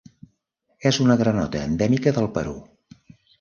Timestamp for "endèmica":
1.67-2.15